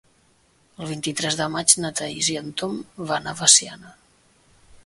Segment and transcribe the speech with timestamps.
[0.85, 2.81] El vint-i-tres de maig na Thaís i en Tom
[3.13, 3.97] van a Veciana.